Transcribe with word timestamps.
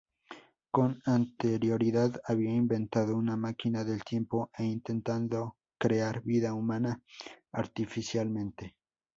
Con 0.71 0.99
anterioridad 1.05 2.19
había 2.25 2.49
inventado 2.51 3.15
una 3.15 3.35
máquina 3.37 3.83
del 3.83 4.03
tiempo 4.03 4.49
e 4.57 4.63
intentado 4.63 5.57
crear 5.77 6.21
vida 6.23 6.55
humana 6.55 7.03
artificialmente. 7.51 8.75